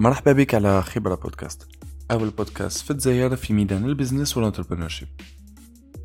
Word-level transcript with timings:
مرحبا 0.00 0.32
بك 0.32 0.54
على 0.54 0.82
خبرة 0.82 1.14
بودكاست. 1.14 1.68
أول 2.10 2.30
بودكاست 2.30 2.84
في 2.84 2.90
الجزائر 2.90 3.36
في 3.36 3.52
ميدان 3.52 3.84
ال 3.84 3.90
business 3.90 4.36
وال 4.36 4.44
entrepreneurship. 4.44 5.08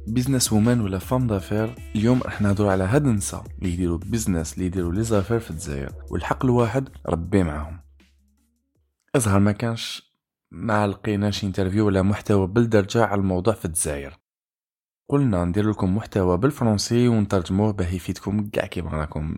business 0.07 0.53
woman 0.53 0.81
ولا 0.81 0.99
femme 0.99 1.27
d'affaires 1.27 1.75
اليوم 1.95 2.21
راح 2.21 2.41
نهضروا 2.41 2.71
على 2.71 2.83
هاد 2.83 3.05
النساء 3.05 3.43
اللي 3.59 3.73
يديروا 3.73 3.97
business 3.97 4.53
اللي 4.53 4.65
يديروا 4.65 4.91
les 4.91 5.03
affaires 5.03 5.39
في 5.39 5.51
الجزائر 5.51 5.93
والحق 6.09 6.45
الواحد 6.45 6.89
ربي 7.05 7.43
معاهم. 7.43 7.79
الزهر 9.15 9.39
ما 9.39 9.51
كانش 9.51 10.13
ما 10.51 10.87
لقيناش 10.87 11.43
interview 11.43 11.85
ولا 11.85 12.01
محتوى 12.01 12.47
بالدارجة 12.47 13.05
على 13.05 13.21
الموضوع 13.21 13.53
في 13.53 13.65
الجزائر 13.65 14.17
قلنا 15.09 15.45
ندير 15.45 15.69
لكم 15.69 15.95
محتوى 15.95 16.37
بالفرنسي 16.37 17.07
ونترجموه 17.07 17.73
باه 17.73 17.87
يفيدكم 17.87 18.49
كاع 18.49 18.65
كيما 18.65 18.91
راكم. 18.91 19.37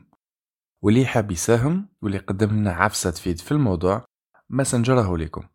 واللي 0.82 1.06
حاب 1.06 1.32
يساهم 1.32 1.90
واللي 2.02 2.18
قدم 2.18 2.50
لنا 2.50 2.72
عفسة 2.72 3.12
تفيد 3.12 3.40
في 3.40 3.52
الموضوع 3.52 4.06
ماسنجره 4.50 5.18
لكم 5.18 5.48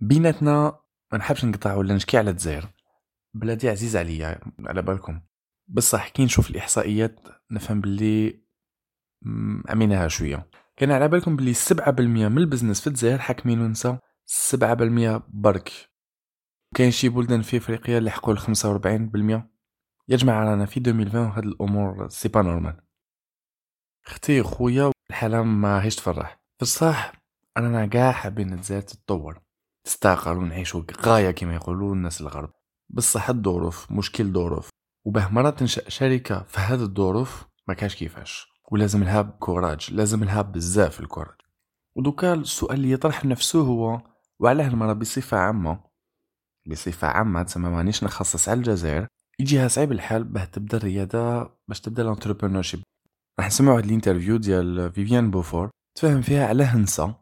بيناتنا 0.00 0.80
ما 1.12 1.18
نحبش 1.18 1.44
نقطع 1.44 1.74
ولا 1.74 1.94
نشكي 1.94 2.18
على 2.18 2.30
الجزائر. 2.30 2.68
بلادي 3.34 3.68
عزيزة 3.68 3.96
عليا 3.96 4.40
على 4.66 4.82
بالكم. 4.82 5.20
بصح 5.68 6.08
كي 6.08 6.24
نشوف 6.24 6.50
الإحصائيات 6.50 7.20
نفهم 7.50 7.80
باللي 7.80 8.42
عميناها 9.68 10.08
شوية. 10.08 10.50
كان 10.76 10.90
على 10.90 11.08
بالكم 11.08 11.36
باللي 11.36 11.54
7% 11.54 12.00
من 12.00 12.38
ال 12.38 12.43
business 12.43 12.80
في 12.80 12.86
الجزائر 12.86 13.18
حاكمين 13.18 13.66
نساء 13.66 13.98
7% 14.26 15.22
برك. 15.28 15.72
كاين 16.74 16.90
شي 16.90 17.08
بلدان 17.08 17.42
في 17.42 17.56
إفريقيا 17.56 17.98
اللي 17.98 18.10
حقوا 18.10 18.34
ل 18.34 18.38
45% 18.38 19.52
يا 20.08 20.16
جماعة 20.16 20.44
رانا 20.44 20.66
في 20.66 20.80
2020 20.80 21.26
هاد 21.26 21.44
الأمور 21.44 22.08
c'est 22.08 22.28
pas 22.28 22.42
normal. 22.42 22.80
أختي 24.06 24.42
خويا 24.42 24.92
الحالة 25.10 25.42
ما 25.42 25.84
هيش 25.84 25.96
تفرح. 25.96 26.42
في 26.58 26.62
الصح 27.56 27.66
أنا 27.66 27.86
كاع 27.86 28.12
حابين 28.12 28.52
الجزائر 28.52 28.82
تتطور 28.82 29.40
تستاقل 29.86 30.36
ونعيشو 30.36 30.84
غاية 31.00 31.30
كما 31.30 31.54
يقولوا 31.54 31.94
الناس 31.94 32.20
الغرب. 32.20 32.52
بصح 32.90 33.28
الظروف 33.28 33.92
مشكل 33.92 34.32
ظروف 34.32 34.68
وباه 35.06 35.28
مرات 35.28 35.58
تنشأ 35.58 35.88
شركة 35.88 36.42
في 36.42 36.60
هذه 36.60 36.82
الظروف 36.82 37.44
ما 37.68 37.74
كاش 37.74 37.96
كيفاش. 37.96 38.46
ولازم 38.70 39.04
لها 39.04 39.22
ب 39.22 39.31
courage 39.31 39.92
لازم 39.92 40.24
لها 40.24 40.42
بزاف 40.42 41.00
ال 41.00 41.04
courage. 41.04 41.36
ودوكا 41.96 42.34
السؤال 42.34 42.76
اللي 42.76 42.90
يطرح 42.90 43.24
نفسه 43.24 43.60
هو 43.60 44.00
وعلاه 44.40 44.68
المرأة 44.68 44.92
بصفة 44.92 45.36
عامة. 45.36 45.80
بصفة 46.70 47.08
عامة 47.08 47.42
تسمى 47.42 47.68
مانيش 47.70 48.04
نخصص 48.04 48.48
على 48.48 48.58
الجزائر. 48.58 49.06
يجيها 49.38 49.68
صعيب 49.68 49.92
الحال 49.92 50.24
باه 50.24 50.44
تبدا 50.44 50.76
الريادة 50.76 51.50
باش 51.68 51.80
تبدا 51.80 52.02
ال 52.02 52.07
entrepreneurship 52.07 52.82
راح 53.38 53.46
نسمعوا 53.46 53.78
هاد 53.78 53.84
ال 53.84 53.89
interview 53.89 54.36
ديال 54.36 54.92
فيفيان 54.92 55.30
بوفور. 55.30 55.70
تفهم 55.98 56.22
فيها 56.22 56.46
على 56.46 56.64
هنسا 56.64 57.21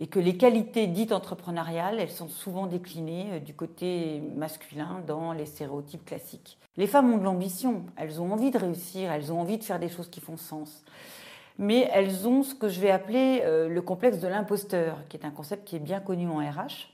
Et 0.00 0.06
que 0.06 0.20
les 0.20 0.36
qualités 0.36 0.86
dites 0.86 1.12
entrepreneuriales, 1.12 1.98
elles 1.98 2.10
sont 2.10 2.28
souvent 2.28 2.66
déclinées 2.66 3.26
euh, 3.32 3.40
du 3.40 3.54
côté 3.54 4.22
masculin 4.36 5.02
dans 5.06 5.32
les 5.32 5.46
stéréotypes 5.46 6.04
classiques. 6.04 6.58
Les 6.76 6.86
femmes 6.86 7.12
ont 7.12 7.18
de 7.18 7.24
l'ambition, 7.24 7.84
elles 7.96 8.20
ont 8.20 8.32
envie 8.32 8.50
de 8.52 8.58
réussir, 8.58 9.10
elles 9.10 9.32
ont 9.32 9.40
envie 9.40 9.58
de 9.58 9.64
faire 9.64 9.80
des 9.80 9.88
choses 9.88 10.08
qui 10.08 10.20
font 10.20 10.36
sens. 10.36 10.84
Mais 11.58 11.90
elles 11.92 12.28
ont 12.28 12.44
ce 12.44 12.54
que 12.54 12.68
je 12.68 12.80
vais 12.80 12.90
appeler 12.90 13.42
euh, 13.44 13.68
le 13.68 13.82
complexe 13.82 14.20
de 14.20 14.28
l'imposteur, 14.28 14.98
qui 15.08 15.16
est 15.16 15.26
un 15.26 15.30
concept 15.30 15.66
qui 15.66 15.74
est 15.74 15.80
bien 15.80 15.98
connu 15.98 16.28
en 16.28 16.38
RH 16.38 16.90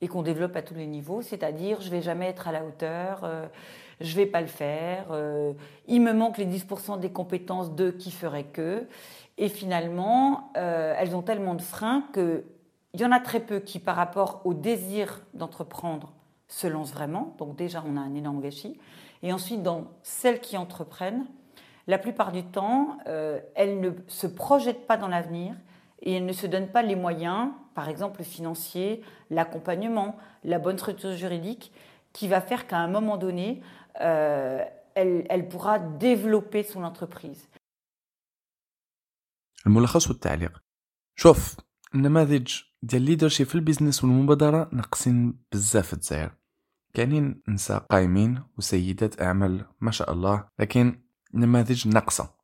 et 0.00 0.08
qu'on 0.08 0.22
développe 0.22 0.56
à 0.56 0.62
tous 0.62 0.74
les 0.74 0.86
niveaux, 0.86 1.20
c'est-à-dire 1.22 1.80
je 1.82 1.90
vais 1.90 2.00
jamais 2.00 2.26
être 2.26 2.48
à 2.48 2.52
la 2.52 2.64
hauteur, 2.64 3.20
euh, 3.24 3.46
je 4.00 4.16
vais 4.16 4.26
pas 4.26 4.40
le 4.40 4.46
faire, 4.46 5.06
euh, 5.10 5.52
il 5.86 6.00
me 6.02 6.12
manque 6.12 6.38
les 6.38 6.46
10% 6.46 7.00
des 7.00 7.10
compétences 7.10 7.74
de 7.74 7.90
qui 7.90 8.10
ferait 8.10 8.44
que, 8.44 8.86
et 9.36 9.48
finalement 9.48 10.52
euh, 10.56 10.94
elles 10.98 11.16
ont 11.16 11.22
tellement 11.22 11.54
de 11.54 11.62
freins 11.62 12.04
que 12.12 12.44
il 12.94 13.00
y 13.00 13.04
en 13.04 13.12
a 13.12 13.20
très 13.20 13.40
peu 13.40 13.60
qui 13.60 13.78
par 13.78 13.96
rapport 13.96 14.40
au 14.44 14.54
désir 14.54 15.20
d'entreprendre 15.34 16.12
se 16.48 16.66
lancent 16.66 16.92
vraiment, 16.92 17.34
donc 17.38 17.54
déjà 17.56 17.84
on 17.86 17.96
a 17.96 18.00
un 18.00 18.14
énorme 18.14 18.40
gâchis, 18.40 18.78
et 19.22 19.32
ensuite 19.32 19.62
dans 19.62 19.84
celles 20.02 20.40
qui 20.40 20.56
entreprennent, 20.56 21.26
la 21.86 21.98
plupart 21.98 22.32
du 22.32 22.44
temps 22.44 22.98
elles 23.54 23.80
ne 23.80 23.90
se 24.06 24.26
projettent 24.26 24.86
pas 24.86 24.96
dans 24.96 25.08
l'avenir 25.08 25.54
et 26.00 26.14
elles 26.14 26.26
ne 26.26 26.32
se 26.32 26.46
donnent 26.46 26.68
pas 26.68 26.82
les 26.82 26.96
moyens 26.96 27.50
par 27.78 27.88
exemple 27.88 28.18
le 28.18 28.24
financier, 28.24 29.02
l'accompagnement, 29.30 30.16
la 30.42 30.58
bonne 30.58 30.78
structure 30.78 31.12
juridique, 31.12 31.70
qui 32.18 32.26
va 32.34 32.40
faire 32.40 32.62
qu'à 32.68 32.78
un 32.86 32.90
moment 32.96 33.16
donné, 33.26 33.48
euh, 34.00 34.64
elle, 35.00 35.16
elle 35.32 35.44
pourra 35.52 35.78
développer 35.78 36.62
son 36.72 36.82
entreprise. 36.82 37.48
الملخص 39.66 40.08
والتعليق. 40.08 40.62
شوف 41.16 41.56
النماذج 41.94 42.60
ديال 42.82 43.02
ال 43.02 43.06
leadership 43.06 43.46
في 43.46 43.54
ال 43.54 43.60
business 43.60 44.04
والمبادرة 44.04 44.68
ناقصين 44.72 45.38
بزاف 45.52 45.86
في 45.86 45.92
الجزائر 45.92 46.30
كاينين 46.94 47.42
نساء 47.48 47.78
قايمين 47.78 48.42
وسيدات 48.58 49.22
أعمال 49.22 49.66
ما 49.80 49.90
شاء 49.90 50.12
الله 50.12 50.48
لكن 50.58 51.02
نماذج 51.34 51.88
ناقصة. 51.88 52.34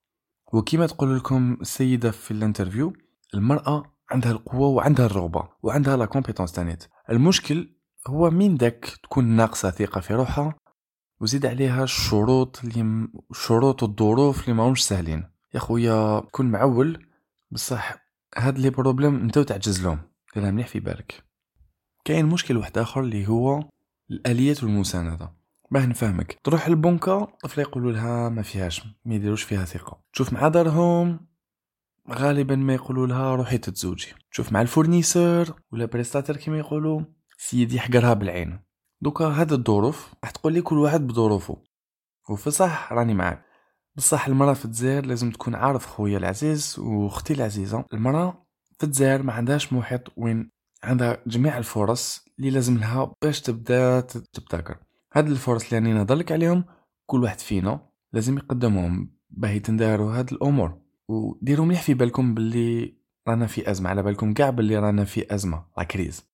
وكما 0.53 0.87
تقول 0.87 1.17
لكم 1.17 1.57
السيدة 1.61 2.11
في 2.11 2.31
ال 2.31 2.37
interview 2.37 2.93
المرأة 3.35 3.95
عندها 4.11 4.33
القوة 4.33 4.69
وعندها 4.69 5.07
الرغبة 5.07 5.49
وعندها 5.63 5.97
la 5.97 6.07
compétence 6.07 6.53
تانيت 6.53 6.85
المشكل 7.11 7.74
هو 8.07 8.31
مين 8.31 8.57
داك 8.57 8.99
تكون 9.03 9.25
ناقصة 9.25 9.71
ثقة 9.71 10.01
في 10.01 10.15
روحها 10.15 10.55
وزيد 11.21 11.47
عليها 11.47 11.85
الشروط 11.85 12.61
اللي 12.65 13.09
الشروط 13.31 13.83
والظروف 13.83 14.45
اللي 14.45 14.53
ماهمش 14.53 14.87
سهلين 14.87 15.25
يا 15.55 15.59
خويا 15.59 16.21
كون 16.21 16.47
معول 16.51 17.07
بصح 17.51 18.05
هاد 18.37 18.59
لي 18.59 18.71
بروبليم 18.71 19.21
انت 19.21 19.39
تعجز 19.39 19.83
لهم. 19.83 19.99
ديرها 20.35 20.51
مليح 20.51 20.67
في 20.67 20.81
بالك. 20.81 21.25
كاين 22.05 22.27
مشكل 22.27 22.57
واحد 22.57 22.79
آخر 22.79 23.01
اللي 23.01 23.29
هو 23.29 23.69
الآليات 24.11 24.65
والمساندة. 24.65 25.33
باه 25.71 25.87
نفهمك. 25.87 26.39
تروح 26.45 26.69
للبنكة 26.69 27.29
طفل 27.43 27.61
يقولوا 27.61 27.93
لها 27.93 28.29
ما 28.29 28.43
فيهاش 28.43 28.83
ما 29.05 29.15
يديروش 29.15 29.43
فيها 29.43 29.65
ثقة. 29.65 30.01
تشوف 30.13 30.33
مع 30.33 30.49
دارهم 30.49 31.21
غالبا 32.11 32.57
ما 32.57 32.75
يقولوا 32.75 33.07
لها 33.07 33.35
روحي 33.35 33.59
تتزوجي. 33.59 34.09
تشوف 34.31 34.53
مع 34.53 34.63
الفورنيسور 34.63 35.61
ولا 35.73 35.85
بريستاتر 35.85 36.37
كما 36.37 36.59
يقولوا. 36.59 37.01
سيدي 37.39 37.81
حقرها 37.81 38.15
بالعين. 38.15 38.61
دوكا 39.01 39.25
هاد 39.25 39.53
الظروف 39.53 40.15
راح 40.25 40.31
تقول 40.31 40.53
لي 40.53 40.63
كل 40.63 40.79
واحد 40.79 41.07
بظروفه 41.07 41.57
وفي 42.31 42.51
صح 42.51 42.93
راني 42.93 43.15
معاك. 43.15 43.45
بصح 43.97 44.27
المرأة 44.27 44.53
في 44.53 44.65
الجزائر 44.65 45.07
لازم 45.07 45.31
تكون 45.31 45.55
عارف 45.55 45.87
خويا 45.87 46.19
العزيز 46.19 46.79
وأختي 46.79 47.33
العزيزة. 47.33 47.85
المرأة 47.93 48.47
في 48.79 48.85
الجزائر 48.87 49.23
ما 49.23 49.33
عندهاش 49.33 49.73
محيط 49.73 50.13
وين 50.17 50.51
عندها 50.85 51.23
جميع 51.27 51.59
الفرص 51.59 52.25
اللي 52.39 52.51
لازم 52.51 52.79
لها 52.79 53.13
باش 53.23 53.41
تبدا 53.41 54.01
تبتكر. 54.01 54.79
هاد 55.13 55.29
الفرص 55.29 55.65
اللي 55.65 55.77
راني 55.77 55.93
نهضرلك 55.93 56.33
عليهم 56.33 56.65
كل 57.07 57.23
واحد 57.23 57.41
فينا 57.41 57.89
لازم 58.13 58.39
يقدمهم 58.39 59.15
باه 59.31 59.49
يتنداروا 59.51 60.13
هاد 60.13 60.33
الأمور. 60.33 60.79
وديروا 61.09 61.67
مليح 61.67 61.83
في 61.83 61.95
بالكم 61.95 62.35
باللي 62.35 62.99
رانا 63.29 63.47
في 63.47 63.71
أزمة 63.71 63.91
على 63.91 64.03
بالكم 64.03 64.35
كاع 64.35 64.51
باللي 64.51 64.79
رانا 64.79 65.05
في 65.05 65.35
أزمة 65.35 65.67
la 65.79 65.85
crise. 65.85 66.34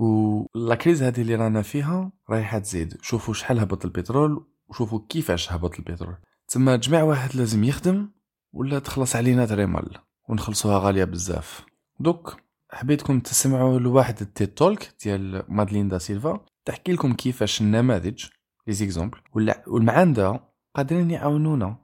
و 0.00 0.46
la 0.54 0.74
crise 0.74 1.02
هذه 1.02 1.20
اللي 1.20 1.34
رانا 1.34 1.62
فيها 1.62 2.12
رايحة 2.30 2.58
تزيد. 2.58 2.96
شوفوا 3.02 3.34
شحال 3.34 3.58
هبط 3.58 3.84
البترول 3.84 4.46
وشوفوا 4.68 5.00
كيفاش 5.08 5.52
هبط 5.52 5.78
البترول. 5.78 6.16
تما 6.48 6.76
جميع 6.76 7.02
واحد 7.02 7.36
لازم 7.36 7.64
يخدم 7.64 8.08
ولا 8.52 8.78
تخلص 8.78 9.16
علينا 9.16 9.46
très 9.46 9.76
mal 9.76 9.98
ونخلصوها 10.28 10.78
غالية 10.78 11.04
بزاف. 11.04 11.64
دوك 12.00 12.36
حبيتكم 12.70 13.20
تسمعوا 13.20 13.78
لواحد 13.78 14.20
ال 14.20 14.27
TED 14.27 14.48
Talk 14.48 14.94
ديال 15.04 15.42
مادلين 15.48 15.88
دا 15.88 15.98
سيلفا. 15.98 16.40
تحكي 16.64 16.92
لكم 16.92 17.12
كيفاش 17.12 17.60
النماذج 17.60 18.24
les 18.66 18.72
exemples 18.72 19.18
والمعانده 19.66 20.40
قادرين 20.74 21.10
يعاونونا. 21.10 21.76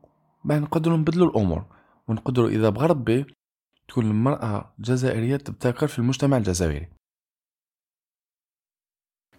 باه 0.45 0.59
نقدروا 0.59 0.97
نبدلوا 0.97 1.31
الأمور. 1.31 1.65
ونقدروا 2.09 2.49
إذا 2.49 2.69
بغى 2.69 2.87
ربي 2.87 3.27
تكون 3.89 4.07
المرأة 4.07 4.75
الجزائرية 4.79 5.37
تبتكر 5.37 5.87
في 5.87 5.99
المجتمع 5.99 6.37
الجزائري. 6.37 6.96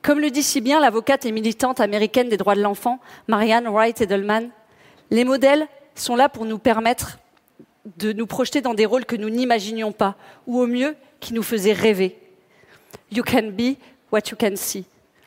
Comme 0.08 0.22
le 0.22 0.32
dit 0.32 0.42
si 0.42 0.62
bien 0.62 0.80
l'avocate 0.80 1.26
et 1.26 1.34
militante 1.34 1.82
américaine 1.82 2.30
des 2.30 2.38
droits 2.38 2.56
de 2.56 2.62
l'enfant, 2.62 3.02
Marianne 3.28 3.68
Wright 3.68 4.00
Edelman, 4.00 4.52
les 5.12 5.26
modèles 5.26 5.68
sont 5.96 6.16
là 6.16 6.30
pour 6.30 6.46
nous 6.46 6.60
permettre 6.60 7.20
de 7.98 8.14
nous 8.14 8.26
projeter 8.26 8.62
dans 8.62 8.74
des 8.74 8.86
rôles 8.86 9.04
que 9.04 9.18
nous 9.18 9.30
n'imaginions 9.30 9.92
pas, 9.92 10.16
ou 10.46 10.62
au 10.62 10.66
mieux, 10.66 10.96
qui 11.20 11.34
nous 11.34 11.44
faisaient 11.44 11.74
rêver. 11.74 12.18
You 13.12 13.22
can 13.22 13.50
be 13.52 13.76
what 14.10 14.30
you 14.32 14.38
can 14.40 14.56
see. 14.56 14.86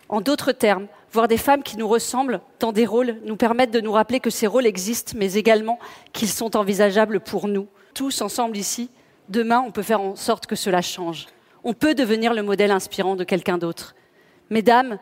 En 0.09 0.23
d'autres 0.23 0.53
termes, 0.53 0.87
voir 1.13 1.29
des 1.29 1.37
femmes 1.37 1.63
qui 1.63 1.77
nous 1.77 1.87
ressemblent 1.87 2.41
dans 2.59 2.73
des 2.73 2.87
rôles, 2.87 3.17
nous 3.27 3.37
permettent 3.37 3.73
de 3.73 3.83
nous 3.83 3.93
rappeler 3.93 4.19
que 4.19 4.31
ces 4.31 4.47
rôles 4.47 4.65
existent, 4.65 5.13
mais 5.15 5.35
également 5.35 5.79
qu'ils 6.15 6.31
sont 6.31 6.57
envisageables 6.57 7.21
pour 7.21 7.49
nous. 7.49 7.69
Tous 7.93 8.23
ensemble 8.23 8.57
ici, 8.57 8.89
demain, 9.29 9.61
on 9.61 9.73
peut 9.73 9.83
faire 9.83 10.01
en 10.01 10.17
sorte 10.17 10.47
que 10.47 10.57
cela 10.57 10.81
change. 10.81 11.27
On 11.65 11.75
peut 11.75 11.95
devenir 11.95 12.33
le 12.33 12.43
modèle 12.43 12.71
inspirant 12.71 13.15
de 13.15 13.25
quelqu'un 13.25 13.59
d'autre. 13.59 13.95
Mesdames, 14.50 15.00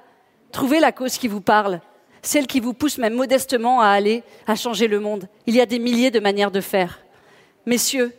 trouvez 0.51 0.79
la 0.79 0.91
cause 0.91 1.17
qui 1.17 1.27
vous 1.27 1.41
parle, 1.41 1.81
celle 2.21 2.47
qui 2.47 2.59
vous 2.59 2.73
pousse 2.73 2.97
même 2.97 3.15
modestement 3.15 3.81
à 3.81 3.87
aller, 3.87 4.23
à 4.47 4.55
changer 4.55 4.87
le 4.87 4.99
monde. 4.99 5.27
Il 5.45 5.55
y 5.55 5.61
a 5.61 5.65
des 5.65 5.79
milliers 5.79 6.11
de 6.11 6.19
manières 6.19 6.51
de 6.51 6.61
faire. 6.61 6.99
Messieurs, 7.65 8.13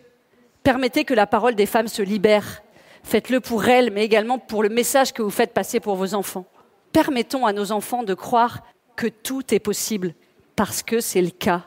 permettez 0.62 1.04
que 1.04 1.14
la 1.14 1.26
parole 1.26 1.54
des 1.54 1.66
femmes 1.66 1.88
se 1.88 2.02
libère. 2.02 2.62
Faites-le 3.02 3.40
pour 3.40 3.66
elles, 3.66 3.90
mais 3.92 4.04
également 4.04 4.38
pour 4.38 4.62
le 4.62 4.68
message 4.68 5.12
que 5.12 5.22
vous 5.22 5.30
faites 5.30 5.54
passer 5.54 5.80
pour 5.80 5.96
vos 5.96 6.14
enfants. 6.14 6.46
Permettons 6.92 7.46
à 7.46 7.52
nos 7.52 7.72
enfants 7.72 8.02
de 8.02 8.14
croire 8.14 8.62
que 8.96 9.08
tout 9.08 9.54
est 9.54 9.58
possible, 9.58 10.14
parce 10.56 10.82
que 10.82 11.00
c'est 11.00 11.22
le 11.22 11.30
cas. 11.30 11.66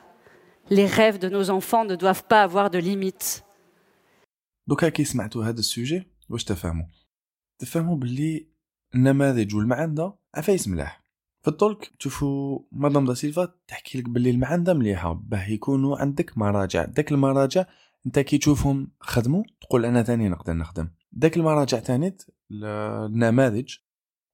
Les 0.69 0.86
rêves 0.86 1.19
de 1.19 1.30
nos 1.30 1.50
enfants 1.50 1.86
ne 1.86 1.95
doivent 1.95 2.24
pas 2.24 2.44
avoir 2.44 2.69
de 2.69 2.80
limites. 2.80 3.44
دوكا 4.68 4.89
كي 4.89 5.04
سمعتوا 5.04 5.45
هذا 5.45 5.59
السوجي 5.59 6.07
واش 6.30 6.44
تفهموا 6.44 6.86
تفهموا 7.59 7.95
باللي 7.95 8.48
النماذج 8.94 9.55
والمعندة 9.55 10.15
عفايس 10.35 10.69
ملاح. 10.69 11.03
في 11.43 11.49
الطولك 11.49 11.93
تشوفوا 11.99 12.59
مدام 12.73 13.05
دا 13.05 13.15
سيلفا 13.15 13.55
تحكي 13.69 13.99
لك 13.99 14.09
باللي 14.09 14.31
المعندة 14.31 14.75
مليحة 14.75 15.12
باه 15.12 15.49
يكونوا 15.49 15.99
عندك 15.99 16.39
مراجع. 16.39 16.85
داك 16.85 17.12
المراجع 17.12 17.65
أنت 18.06 18.19
كي 18.19 18.39
تشوفهم 18.39 18.91
خدموا 19.00 19.43
تقول 19.61 19.85
أنا 19.85 20.03
ثاني 20.03 20.29
نقدر 20.29 20.53
نخدم. 20.53 20.89
داك 21.12 21.37
المراجع 21.37 21.79
تانيت 21.79 22.23
النماذج 22.50 23.75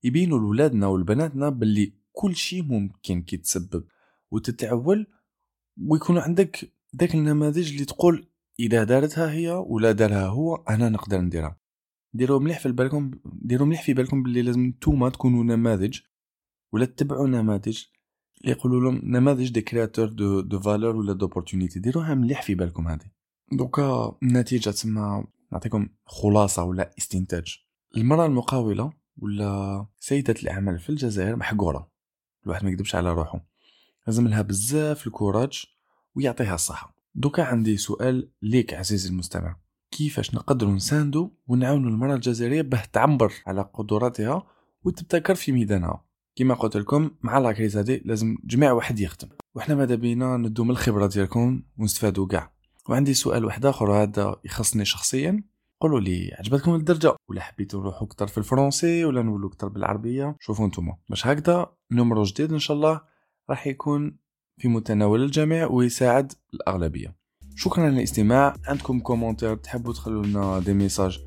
يبينوا 0.04 0.38
لولادنا 0.38 0.86
والبناتنا 0.86 1.48
باللي 1.48 1.92
كل 2.12 2.36
شيء 2.36 2.62
ممكن 2.62 3.22
كي 3.22 3.36
تسبب. 3.36 3.84
وتتعول 4.30 5.06
ويكون 5.86 6.18
عندك 6.18 6.72
داك 6.92 7.14
النماذج 7.14 7.72
اللي 7.72 7.84
تقول 7.84 8.28
إذا 8.60 8.84
دارتها 8.84 9.30
هي 9.30 9.50
ولا 9.50 9.92
دارها 9.92 10.26
هو 10.26 10.54
أنا 10.54 10.88
نقدر 10.88 11.20
نديرها. 11.20 11.58
ديروا 12.12 12.40
مليح 12.40 12.60
في 12.60 12.72
بالكم 12.72 13.10
ديروا 13.24 13.66
مليح 13.66 13.82
في 13.82 13.94
بالكم 13.94 14.22
باللي 14.22 14.42
لازم 14.42 14.60
نتوما 14.66 15.08
تكونوا 15.08 15.44
نماذج 15.44 16.00
ولا 16.72 16.84
تتبعوا 16.84 17.28
نماذج 17.28 17.82
اللي 18.40 18.52
يقولوا 18.52 18.80
لهم 18.80 19.00
نماذج 19.04 19.52
des 19.52 19.60
créateurs 19.60 20.08
de 20.08 20.40
de 20.40 20.60
valeur 20.60 20.96
ولا 20.96 21.12
d'opportunités 21.12 21.80
ديروها 21.80 22.14
مليح 22.14 22.42
في 22.42 22.54
بالكم 22.54 22.88
هذه. 22.88 23.10
دوكا 23.52 24.18
النتيجة 24.22 24.70
تسمى 24.70 25.24
نعطيكم 25.52 25.88
خلاصة 26.06 26.64
ولا 26.64 26.94
استنتاج. 26.98 27.58
المرأة 27.96 28.26
المقاولة 28.26 28.92
ولا 29.16 29.86
سيدة 30.00 30.34
الأعمال 30.42 30.78
في 30.78 30.90
الجزائر 30.90 31.36
محقورة. 31.36 31.90
الواحد 32.44 32.64
ما 32.64 32.70
يكذبش 32.70 32.94
على 32.94 33.12
روحه. 33.12 33.46
لازم 34.06 34.28
لها 34.28 34.42
بزاف 34.42 35.06
الكوراج 35.06 35.64
ويعطيها 36.14 36.54
الصحة. 36.54 36.96
دوكا 37.14 37.42
عندي 37.42 37.76
سؤال 37.76 38.30
ليك 38.42 38.74
عزيزي 38.74 39.08
المستمع. 39.08 39.56
كيفاش 39.90 40.34
نقدروا 40.34 40.72
نساندو 40.72 41.30
ونعاونوا 41.46 41.90
المرأة 41.90 42.14
الجزائرية 42.14 42.62
باه 42.62 42.82
تعبر 42.92 43.32
على 43.46 43.62
قدراتها 43.74 44.46
وتبتكر 44.84 45.34
في 45.34 45.52
ميدانها. 45.52 46.04
كما 46.36 46.54
قلت 46.54 46.76
لكم 46.76 47.10
مع 47.22 47.38
لاكريز 47.38 47.76
هذه 47.76 48.00
لازم 48.04 48.36
جميع 48.44 48.72
واحد 48.72 49.00
يخدم. 49.00 49.28
وحنا 49.54 49.74
ماذا 49.74 49.94
بينا؟ 49.94 50.36
ندو 50.36 50.64
من 50.64 50.70
الخبرة 50.70 51.06
ديالكم 51.06 51.62
ونستفادوا 51.78 52.26
كاع. 52.26 52.52
وعندي 52.88 53.14
سؤال 53.14 53.44
واحد 53.44 53.66
آخر 53.66 53.92
هذا 53.92 54.36
يخصني 54.44 54.84
شخصيا. 54.84 55.42
قولوا 55.80 56.00
لي 56.00 56.34
عجبتكم 56.38 56.74
الدارجة؟ 56.74 57.16
ولا 57.28 57.40
حبيتوا 57.40 57.80
نروحوا 57.80 58.06
أكثر 58.06 58.26
في 58.26 58.38
الفرنسي؟ 58.38 59.04
ولا 59.04 59.22
نولوا 59.22 59.48
أكثر 59.48 59.68
بالعربية؟ 59.68 60.36
شوفوا 60.40 60.66
نتوما. 60.66 60.96
باش 61.08 61.26
هكذا 61.26 61.72
نمرو 61.92 62.22
جديد 62.22 62.52
إن 62.52 62.58
شاء 62.58 62.76
الله 62.76 63.00
راح 63.50 63.66
يكون 63.66 64.18
في 64.58 64.68
متناول 64.68 65.22
الجميع 65.22 65.66
ويساعد 65.66 66.32
الأغلبية. 66.54 67.17
شكرا 67.60 67.90
للاستماع 67.90 68.56
عندكم 68.66 69.00
commentaire 69.00 69.56
تحبوا 69.56 69.92
تخلوا 69.92 70.24
لنا 70.26 70.58
des 70.58 70.74
messages 70.74 71.20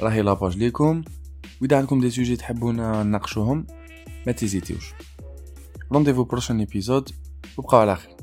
راهي 0.00 0.22
la 0.22 0.33
page 0.33 0.56
ليكم. 0.56 1.02
وإذا 1.62 1.76
عندكم 1.76 2.00
des 2.00 2.10
sujets 2.10 2.36
تحبونا 2.36 3.02
نناقشوهم 3.02 3.66
ما 4.26 4.32
تيزيتيوش 4.32 4.92
rendez-vous 5.92 6.24
prochain 6.24 6.58
épisode 6.58 7.10
وبقاو 7.58 7.80
على 7.80 7.96
خير. 7.96 8.17